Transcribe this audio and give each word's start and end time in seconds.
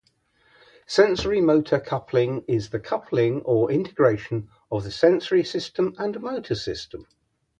Sensory-motor 0.87 1.79
coupling 1.79 2.43
is 2.47 2.71
the 2.71 2.79
coupling 2.79 3.43
or 3.43 3.71
integration 3.71 4.49
of 4.71 4.83
the 4.83 4.89
sensory 4.89 5.43
system 5.43 5.93
and 5.99 6.19
motor 6.19 6.55
system. 6.55 7.05